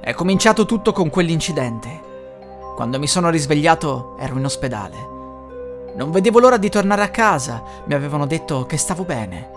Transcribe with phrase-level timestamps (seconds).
[0.00, 2.06] È cominciato tutto con quell'incidente.
[2.76, 5.16] Quando mi sono risvegliato ero in ospedale.
[5.96, 9.50] Non vedevo l'ora di tornare a casa, mi avevano detto che stavo bene.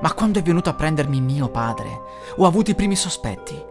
[0.00, 2.00] Ma quando è venuto a prendermi mio padre,
[2.36, 3.64] ho avuto i primi sospetti.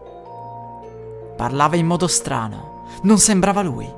[1.36, 3.88] Parlava in modo strano, non sembrava lui.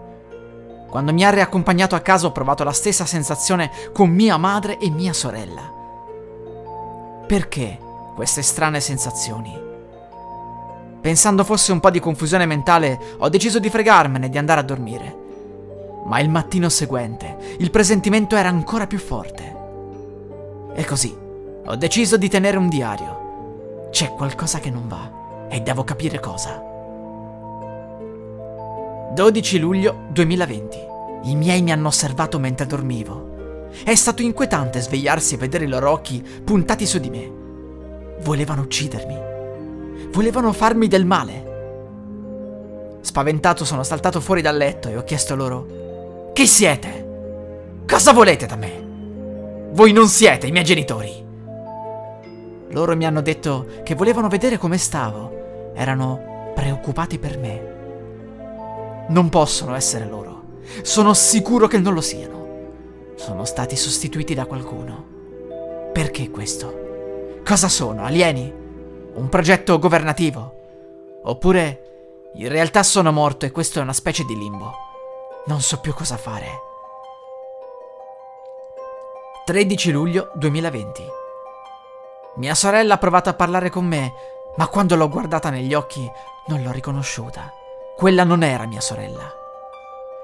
[0.88, 4.90] Quando mi ha riaccompagnato a casa ho provato la stessa sensazione con mia madre e
[4.90, 5.72] mia sorella.
[7.28, 7.78] Perché
[8.16, 9.69] queste strane sensazioni?
[11.00, 14.64] Pensando fosse un po' di confusione mentale, ho deciso di fregarmene e di andare a
[14.64, 15.16] dormire.
[16.04, 19.56] Ma il mattino seguente il presentimento era ancora più forte.
[20.74, 21.16] E così
[21.64, 23.88] ho deciso di tenere un diario.
[23.90, 26.62] C'è qualcosa che non va e devo capire cosa.
[29.14, 30.78] 12 luglio 2020.
[31.22, 33.68] I miei mi hanno osservato mentre dormivo.
[33.84, 37.32] È stato inquietante svegliarsi e vedere i loro occhi puntati su di me.
[38.20, 39.29] Volevano uccidermi.
[40.08, 41.48] Volevano farmi del male.
[43.00, 47.08] Spaventato sono saltato fuori dal letto e ho chiesto loro: Chi siete?
[47.86, 48.88] Cosa volete da me?
[49.72, 51.24] Voi non siete i miei genitori.
[52.68, 55.72] Loro mi hanno detto che volevano vedere come stavo.
[55.74, 57.68] Erano preoccupati per me.
[59.08, 60.42] Non possono essere loro.
[60.82, 62.48] Sono sicuro che non lo siano.
[63.16, 65.04] Sono stati sostituiti da qualcuno.
[65.92, 67.40] Perché questo?
[67.44, 68.04] Cosa sono?
[68.04, 68.59] Alieni?
[69.20, 71.20] Un progetto governativo?
[71.24, 74.72] Oppure in realtà sono morto e questo è una specie di limbo.
[75.44, 76.48] Non so più cosa fare.
[79.44, 81.04] 13 luglio 2020.
[82.36, 84.10] Mia sorella ha provato a parlare con me,
[84.56, 86.10] ma quando l'ho guardata negli occhi
[86.46, 87.52] non l'ho riconosciuta.
[87.94, 89.30] Quella non era mia sorella.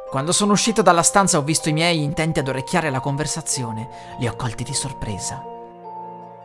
[0.08, 4.16] Quando sono uscito dalla stanza ho visto i miei intenti ad orecchiare la conversazione.
[4.20, 5.44] Li ho colti di sorpresa.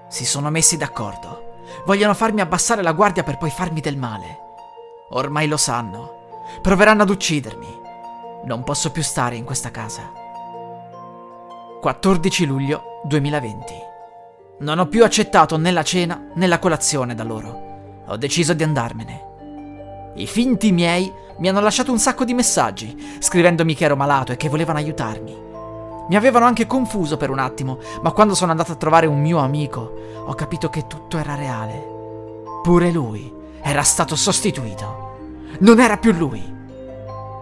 [0.10, 1.51] Si sono messi d'accordo.
[1.86, 4.40] Vogliono farmi abbassare la guardia per poi farmi del male.
[5.12, 6.20] Ormai lo sanno.
[6.62, 7.80] Proveranno ad uccidermi.
[8.46, 10.12] Non posso più stare in questa casa.
[11.82, 13.74] 14 luglio 2020.
[14.60, 18.04] Non ho più accettato né la cena né la colazione da loro.
[18.08, 19.30] Ho deciso di andarmene.
[20.16, 24.38] I finti miei mi hanno lasciato un sacco di messaggi, scrivendomi che ero malato e
[24.38, 25.50] che volevano aiutarmi.
[26.12, 29.38] Mi avevano anche confuso per un attimo, ma quando sono andato a trovare un mio
[29.38, 29.94] amico,
[30.26, 31.88] ho capito che tutto era reale.
[32.62, 35.12] Pure lui era stato sostituito.
[35.60, 36.44] Non era più lui.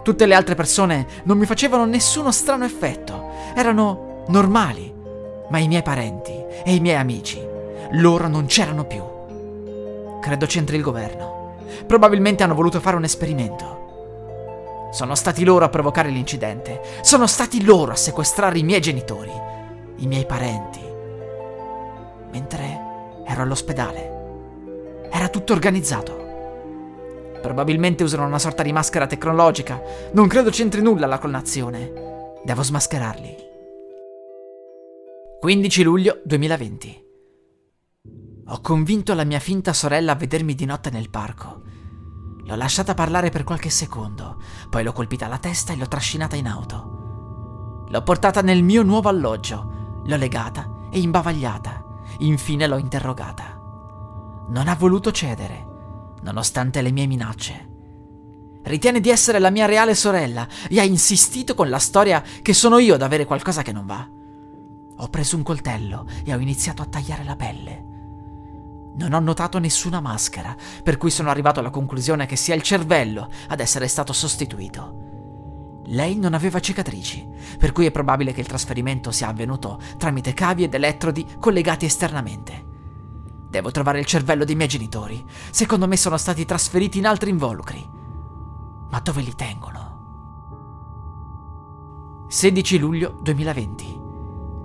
[0.04, 4.94] Tutte le altre persone non mi facevano nessuno strano effetto, erano normali,
[5.48, 6.32] ma i miei parenti
[6.64, 7.44] e i miei amici,
[7.94, 9.02] loro non c'erano più.
[10.20, 11.56] Credo c'entri il governo.
[11.88, 13.89] Probabilmente hanno voluto fare un esperimento.
[14.90, 16.80] Sono stati loro a provocare l'incidente.
[17.02, 19.32] Sono stati loro a sequestrare i miei genitori,
[19.96, 20.80] i miei parenti.
[22.32, 22.88] Mentre
[23.24, 25.08] ero all'ospedale.
[25.10, 26.28] Era tutto organizzato.
[27.40, 29.80] Probabilmente usano una sorta di maschera tecnologica.
[30.12, 31.92] Non credo c'entri nulla la clonazione.
[32.44, 33.48] Devo smascherarli.
[35.40, 37.04] 15 luglio 2020.
[38.48, 41.62] Ho convinto la mia finta sorella a vedermi di notte nel parco.
[42.50, 44.38] L'ho lasciata parlare per qualche secondo,
[44.68, 47.84] poi l'ho colpita alla testa e l'ho trascinata in auto.
[47.86, 51.84] L'ho portata nel mio nuovo alloggio, l'ho legata e imbavagliata.
[52.18, 53.56] Infine l'ho interrogata.
[54.48, 57.68] Non ha voluto cedere, nonostante le mie minacce.
[58.64, 62.78] Ritiene di essere la mia reale sorella e ha insistito con la storia che sono
[62.78, 64.04] io ad avere qualcosa che non va.
[64.96, 67.89] Ho preso un coltello e ho iniziato a tagliare la pelle.
[68.94, 73.28] Non ho notato nessuna maschera, per cui sono arrivato alla conclusione che sia il cervello
[73.48, 75.82] ad essere stato sostituito.
[75.86, 77.28] Lei non aveva cicatrici,
[77.58, 82.68] per cui è probabile che il trasferimento sia avvenuto tramite cavi ed elettrodi collegati esternamente.
[83.48, 85.24] Devo trovare il cervello dei miei genitori.
[85.50, 87.84] Secondo me sono stati trasferiti in altri involucri.
[88.90, 89.88] Ma dove li tengono?
[92.28, 93.99] 16 luglio 2020.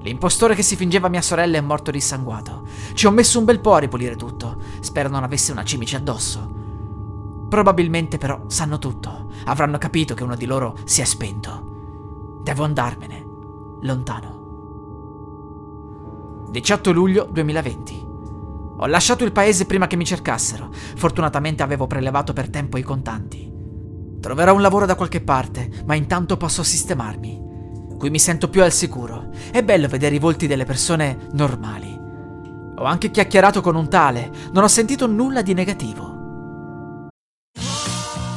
[0.05, 2.61] L'impostore che si fingeva mia sorella è morto dissanguato.
[2.93, 4.57] Ci ho messo un bel po' a ripulire tutto.
[4.79, 6.47] Spero non avesse una cimice addosso.
[7.49, 9.31] Probabilmente però sanno tutto.
[9.45, 12.39] Avranno capito che uno di loro si è spento.
[12.43, 13.25] Devo andarmene.
[13.81, 14.43] Lontano.
[16.51, 18.07] 18 luglio 2020.
[18.77, 20.69] Ho lasciato il paese prima che mi cercassero.
[20.71, 23.51] Fortunatamente avevo prelevato per tempo i contanti.
[24.19, 27.44] Troverò un lavoro da qualche parte, ma intanto posso sistemarmi.
[27.97, 29.29] Qui mi sento più al sicuro.
[29.51, 31.97] È bello vedere i volti delle persone normali.
[32.77, 36.15] Ho anche chiacchierato con un tale, non ho sentito nulla di negativo.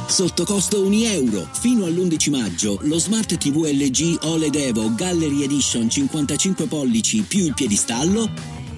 [0.07, 1.47] Sotto costo 1 euro.
[1.51, 7.53] Fino all'11 maggio lo Smart TV LG OLED Evo Gallery Edition 55 pollici più il
[7.53, 8.27] piedistallo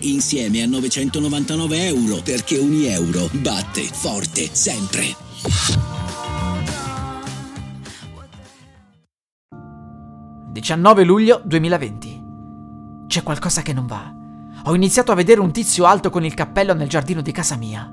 [0.01, 6.00] insieme a 999 euro perché 1 euro batte forte sempre.
[10.51, 12.23] «19 luglio 2020.
[13.07, 14.13] C'è qualcosa che non va.
[14.63, 17.89] Ho iniziato a vedere un tizio alto con il cappello nel giardino di casa mia.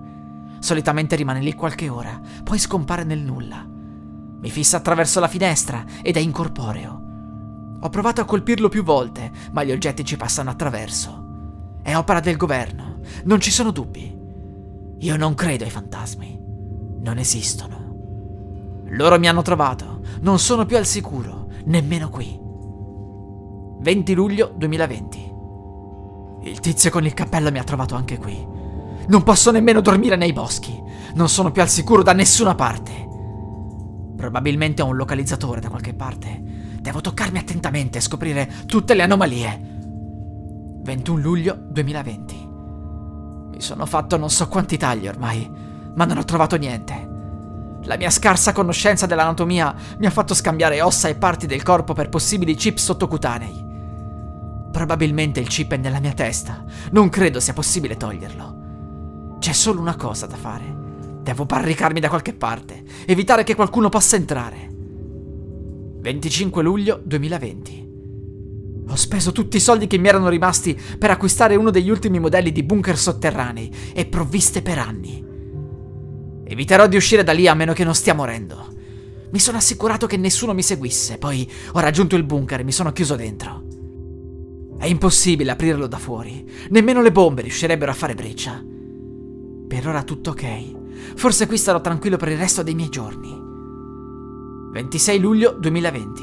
[0.58, 3.64] Solitamente rimane lì qualche ora, poi scompare nel nulla.
[4.40, 7.02] Mi fissa attraverso la finestra ed è incorporeo.
[7.80, 11.26] Ho provato a colpirlo più volte, ma gli oggetti ci passano attraverso.
[11.80, 14.16] È opera del governo, non ci sono dubbi.
[14.98, 16.40] Io non credo ai fantasmi.
[17.00, 18.82] Non esistono.
[18.86, 22.46] Loro mi hanno trovato, non sono più al sicuro, nemmeno qui.
[23.80, 25.32] 20 luglio 2020.
[26.42, 28.46] Il tizio con il cappello mi ha trovato anche qui.
[29.06, 30.76] Non posso nemmeno dormire nei boschi.
[31.14, 33.06] Non sono più al sicuro da nessuna parte.
[34.16, 36.42] Probabilmente ho un localizzatore da qualche parte.
[36.80, 39.76] Devo toccarmi attentamente e scoprire tutte le anomalie.
[40.82, 42.48] 21 luglio 2020.
[43.52, 45.48] Mi sono fatto non so quanti tagli ormai,
[45.94, 47.16] ma non ho trovato niente.
[47.84, 52.08] La mia scarsa conoscenza dell'anatomia mi ha fatto scambiare ossa e parti del corpo per
[52.08, 53.66] possibili chip sottocutanei.
[54.70, 56.64] Probabilmente il chip è nella mia testa.
[56.92, 59.36] Non credo sia possibile toglierlo.
[59.38, 60.76] C'è solo una cosa da fare.
[61.22, 64.68] Devo barricarmi da qualche parte, evitare che qualcuno possa entrare.
[66.00, 67.86] 25 luglio 2020.
[68.88, 72.50] Ho speso tutti i soldi che mi erano rimasti per acquistare uno degli ultimi modelli
[72.50, 75.22] di bunker sotterranei e provviste per anni.
[76.44, 78.66] Eviterò di uscire da lì a meno che non stia morendo.
[79.30, 82.92] Mi sono assicurato che nessuno mi seguisse, poi ho raggiunto il bunker e mi sono
[82.92, 83.67] chiuso dentro.
[84.78, 88.62] È impossibile aprirlo da fuori, nemmeno le bombe riuscirebbero a fare breccia.
[89.68, 91.16] Per ora tutto ok.
[91.16, 93.36] Forse qui starò tranquillo per il resto dei miei giorni.
[94.70, 96.22] 26 luglio 2020.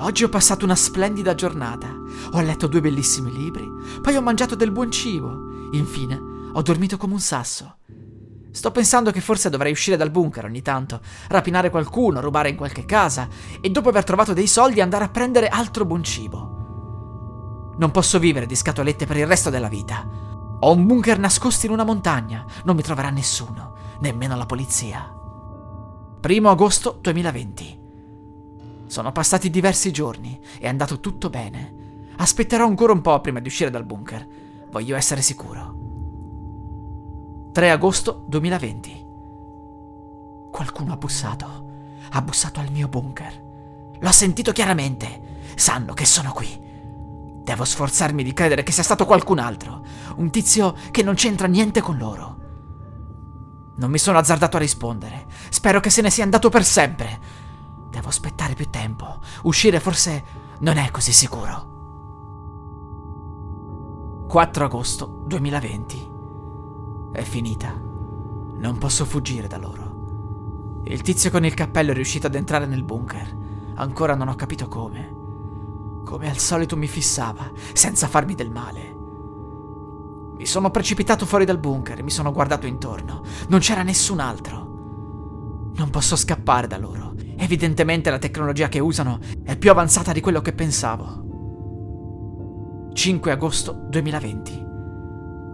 [0.00, 1.88] Oggi ho passato una splendida giornata.
[2.32, 3.66] Ho letto due bellissimi libri,
[4.02, 5.70] poi ho mangiato del buon cibo.
[5.72, 6.20] Infine,
[6.52, 7.78] ho dormito come un sasso.
[8.50, 12.84] Sto pensando che forse dovrei uscire dal bunker ogni tanto, rapinare qualcuno, rubare in qualche
[12.84, 13.28] casa
[13.62, 16.57] e dopo aver trovato dei soldi andare a prendere altro buon cibo.
[17.78, 20.04] Non posso vivere di scatolette per il resto della vita.
[20.60, 25.14] Ho un bunker nascosto in una montagna, non mi troverà nessuno, nemmeno la polizia.
[26.20, 27.80] 1 agosto 2020.
[28.86, 32.06] Sono passati diversi giorni, è andato tutto bene.
[32.16, 34.26] Aspetterò ancora un po' prima di uscire dal bunker.
[34.70, 35.76] Voglio essere sicuro.
[37.52, 39.06] 3 agosto 2020.
[40.50, 41.66] Qualcuno ha bussato.
[42.10, 43.96] Ha bussato al mio bunker.
[44.00, 45.36] L'ho sentito chiaramente.
[45.54, 46.66] Sanno che sono qui.
[47.48, 49.82] Devo sforzarmi di credere che sia stato qualcun altro.
[50.16, 52.36] Un tizio che non c'entra niente con loro.
[53.76, 55.24] Non mi sono azzardato a rispondere.
[55.48, 57.18] Spero che se ne sia andato per sempre.
[57.88, 59.20] Devo aspettare più tempo.
[59.44, 60.22] Uscire forse
[60.58, 61.76] non è così sicuro.
[64.28, 66.10] 4 agosto 2020.
[67.12, 67.72] È finita.
[67.72, 70.82] Non posso fuggire da loro.
[70.84, 73.34] Il tizio con il cappello è riuscito ad entrare nel bunker.
[73.76, 75.17] Ancora non ho capito come.
[76.08, 78.96] Come al solito mi fissava, senza farmi del male.
[80.38, 83.22] Mi sono precipitato fuori dal bunker e mi sono guardato intorno.
[83.48, 85.70] Non c'era nessun altro.
[85.74, 87.12] Non posso scappare da loro.
[87.36, 91.26] Evidentemente la tecnologia che usano è più avanzata di quello che pensavo.
[92.94, 94.64] 5 agosto 2020.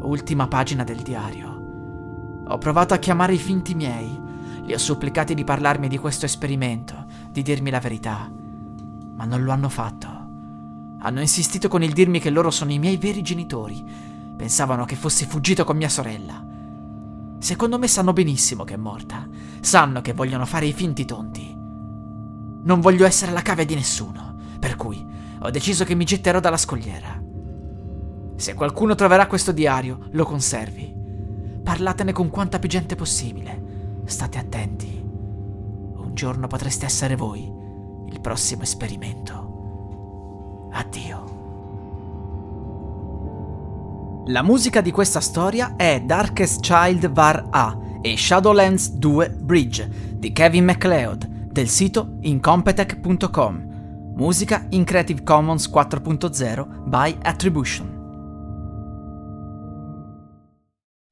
[0.03, 2.45] Ultima pagina del diario.
[2.47, 4.23] Ho provato a chiamare i finti miei.
[4.63, 8.31] Li ho supplicati di parlarmi di questo esperimento, di dirmi la verità.
[9.17, 10.14] Ma non lo hanno fatto.
[11.07, 13.85] Hanno insistito con il dirmi che loro sono i miei veri genitori.
[14.37, 16.43] Pensavano che fossi fuggito con mia sorella.
[17.39, 19.29] Secondo me sanno benissimo che è morta.
[19.61, 21.55] Sanno che vogliono fare i finti tonti.
[21.55, 25.07] Non voglio essere la cavia di nessuno, per cui
[25.41, 27.23] ho deciso che mi getterò dalla scogliera.
[28.37, 30.91] Se qualcuno troverà questo diario, lo conservi.
[31.63, 34.03] Parlatene con quanta più gente possibile.
[34.07, 35.03] State attenti.
[35.05, 37.43] Un giorno potreste essere voi
[38.09, 39.44] il prossimo esperimento.
[40.75, 41.33] Addio.
[44.27, 50.33] La musica di questa storia è Darkest Child Var A e Shadowlands 2 Bridge di
[50.33, 53.73] Kevin MacLeod del sito incompetech.com.
[54.17, 57.94] Musica in Creative Commons 4.0 by Attribution.